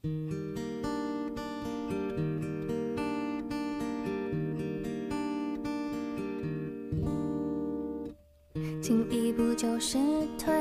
[0.00, 0.12] 进
[9.10, 9.98] 一步就是
[10.38, 10.54] 退，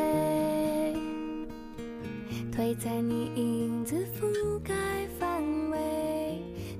[2.52, 4.74] 退在你影子覆盖
[5.20, 5.78] 范围。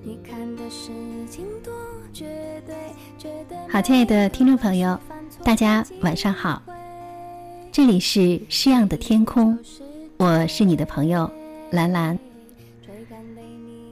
[0.04, 0.90] 你看的事
[1.30, 1.72] 情多
[2.12, 2.76] 绝对，
[3.20, 3.56] 绝对。
[3.70, 5.00] 好，亲爱的听众朋友，
[5.44, 6.60] 大家晚上好，
[7.72, 9.60] 这里是诗样的天空，
[10.18, 11.30] 我是你的朋友
[11.70, 12.18] 兰兰。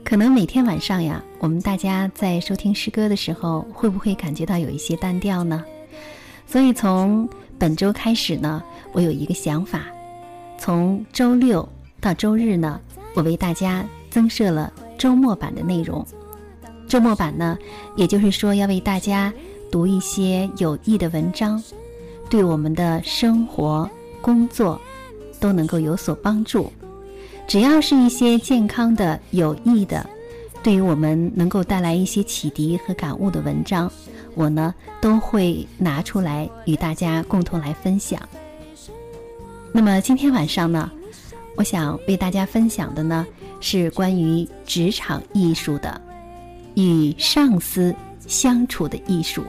[0.06, 5.66] 可能每天晚上呀，我们大家在收听诗歌的时候，会不会感觉到有一些单调呢？
[6.46, 9.82] 所以从本周开始呢，我有一个想法，
[10.60, 11.68] 从周六
[12.00, 12.80] 到周日呢，
[13.16, 16.06] 我为大家增设了周末版的内容。
[16.88, 17.58] 周末版呢，
[17.96, 19.34] 也就是说要为大家
[19.72, 21.62] 读一些有益的文章，
[22.30, 23.90] 对我们的生活、
[24.22, 24.80] 工作
[25.40, 26.72] 都能够有所帮助。
[27.48, 30.06] 只要是一些健康的、有益的，
[30.64, 33.90] 对于我们能够带来一些启迪和感悟的文章，
[34.34, 38.20] 我呢都会拿出来与大家共同来分享。
[39.72, 40.92] 那么今天晚上呢，
[41.56, 43.26] 我想为大家分享的呢
[43.62, 46.02] 是关于职场艺术的，
[46.74, 47.96] 与上司
[48.28, 49.44] 相处的艺术。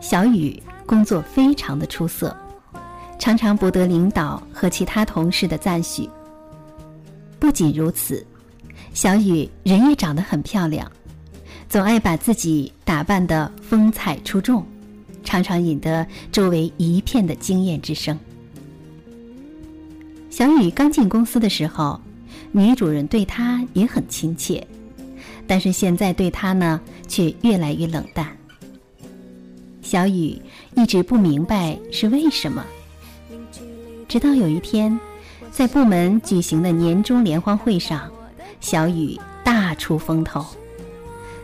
[0.00, 2.36] 小雨工作非常的出色。
[3.24, 6.06] 常常博得领导和其他同事的赞许。
[7.40, 8.22] 不仅如此，
[8.92, 10.92] 小雨人也长得很漂亮，
[11.66, 14.62] 总爱把自己打扮得风采出众，
[15.24, 18.14] 常常引得周围一片的惊艳之声。
[20.28, 21.98] 小雨刚进公司的时候，
[22.52, 24.62] 女主人对她也很亲切，
[25.46, 26.78] 但是现在对她呢，
[27.08, 28.36] 却越来越冷淡。
[29.80, 30.38] 小雨
[30.76, 32.62] 一直不明白是为什么。
[34.14, 34.96] 直到有一天，
[35.50, 38.08] 在部门举行的年终联欢会上，
[38.60, 40.46] 小雨大出风头。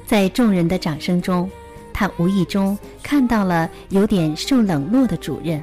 [0.06, 1.50] 在众人的掌声中，
[1.92, 5.60] 他无意中看到了有点受冷落的主任，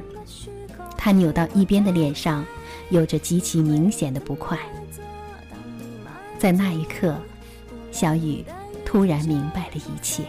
[0.98, 2.44] 他扭到一边的脸上
[2.90, 4.58] 有着极其明显的不快。
[6.38, 7.16] 在那一刻，
[7.90, 8.44] 小雨
[8.84, 10.24] 突然明白了一切。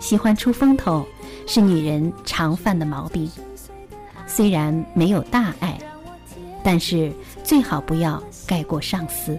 [0.00, 1.06] 喜欢出风头
[1.46, 3.30] 是女人常犯的毛病。
[4.34, 5.78] 虽然没有大碍，
[6.64, 7.12] 但是
[7.44, 9.38] 最好不要盖过上司。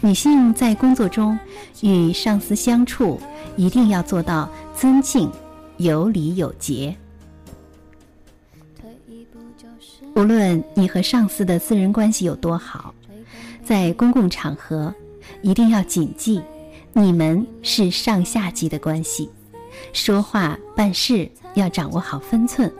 [0.00, 1.38] 女性在工作中
[1.82, 3.20] 与上司相处，
[3.54, 5.30] 一定要做到尊敬、
[5.76, 6.96] 有礼有节。
[10.14, 12.94] 无论你和上司的私人关系有多好，
[13.62, 14.94] 在公共场合
[15.42, 16.40] 一定要谨记，
[16.94, 19.28] 你们是上下级的关系，
[19.92, 22.72] 说话办事要掌握好分寸。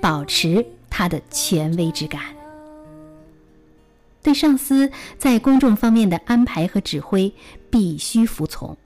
[0.00, 2.22] 保持他的权威之感，
[4.22, 7.32] 对上司在公众方面的安排和指挥
[7.70, 8.76] 必须服从，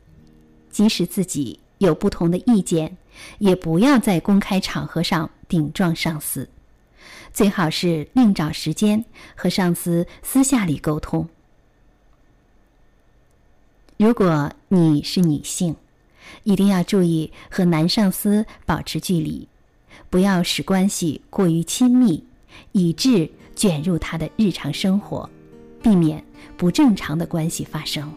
[0.70, 2.96] 即使自己有不同的意见，
[3.38, 6.48] 也不要在公开场合上顶撞上司，
[7.32, 11.28] 最好是另找时间和上司私下里沟通。
[13.96, 15.76] 如果你是女性，
[16.42, 19.48] 一定要注意和男上司保持距离。
[20.10, 22.22] 不要使关系过于亲密，
[22.72, 25.28] 以致卷入他的日常生活，
[25.82, 26.22] 避免
[26.56, 28.12] 不正常的关系发生。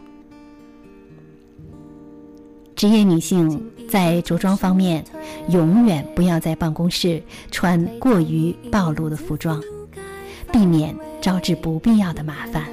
[2.75, 5.03] 职业女性在着装方面，
[5.49, 9.61] 永远不要在办公室穿过于暴露的服装，
[10.51, 12.65] 避免招致不必要的麻烦。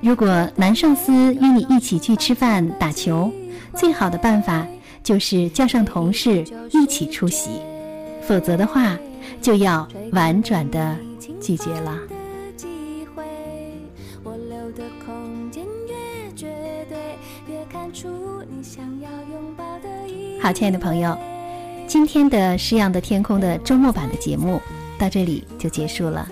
[0.00, 3.32] 如果男上司约你一起去吃饭、打球，
[3.74, 4.66] 最好的办法。
[5.04, 6.42] 就是叫上同事
[6.72, 7.60] 一起出席，
[8.26, 8.98] 否则的话
[9.42, 10.96] 就要婉转的
[11.40, 11.96] 拒绝了。
[20.40, 21.16] 好，亲爱的朋友，
[21.86, 24.60] 今天的诗样的天空的周末版的节目
[24.98, 26.26] 到这里就结束了，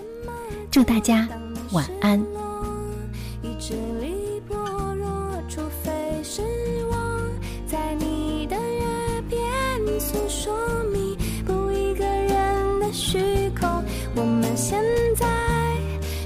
[0.70, 1.28] 祝大家
[1.72, 2.41] 晚安。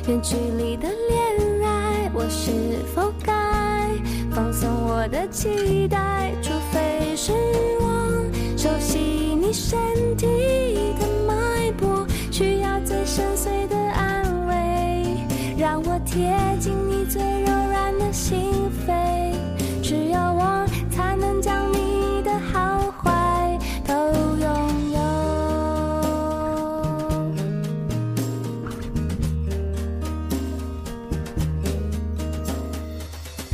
[0.09, 2.53] 远距离的恋爱，我是
[2.95, 3.33] 否该
[4.31, 6.33] 放松我的期待？
[6.41, 7.33] 除非是
[7.81, 8.25] 我
[8.57, 9.77] 熟悉你身
[10.17, 10.27] 体
[11.01, 15.17] 的脉搏，需要最深邃的安慰，
[15.59, 18.46] 让我贴近你最柔软的心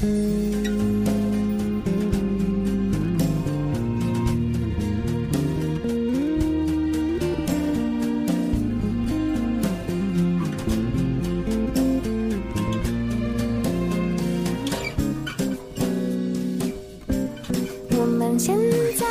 [0.04, 0.08] 我
[18.19, 18.58] 们现
[18.98, 19.06] 在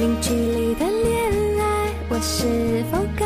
[0.00, 1.30] 零距离的恋
[1.60, 3.23] 爱，我是否该？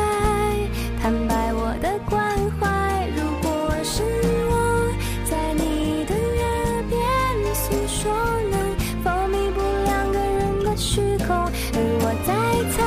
[11.17, 11.27] 空？
[11.73, 12.29] 而我在
[12.73, 12.77] 猜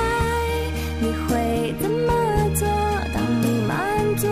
[1.00, 2.10] 你会怎么
[2.54, 2.66] 做，
[3.12, 3.70] 当你满
[4.16, 4.26] 足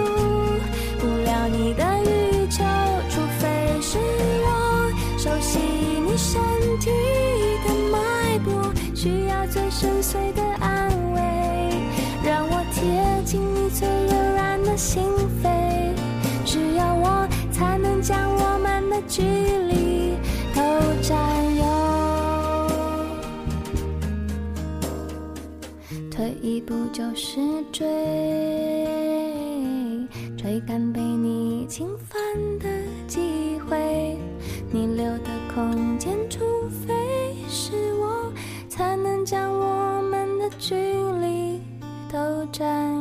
[0.98, 2.62] 不了你的欲求，
[3.08, 3.48] 除非
[3.80, 3.98] 是
[4.44, 4.48] 我
[5.18, 6.40] 熟悉你身
[6.78, 6.90] 体
[7.66, 10.42] 的脉搏，需要最深邃的
[26.66, 27.40] 不就是
[27.72, 27.86] 追，
[30.36, 32.18] 追赶被你侵犯
[32.58, 32.68] 的
[33.06, 34.16] 机会。
[34.72, 36.40] 你留的空间，除
[36.86, 38.32] 非是我，
[38.68, 41.60] 才能将我们的距离
[42.12, 42.99] 都占